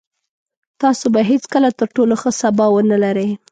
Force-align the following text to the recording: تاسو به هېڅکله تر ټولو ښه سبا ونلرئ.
تاسو 0.81 1.05
به 1.13 1.21
هېڅکله 1.31 1.69
تر 1.79 1.87
ټولو 1.95 2.13
ښه 2.21 2.31
سبا 2.41 2.65
ونلرئ. 2.71 3.29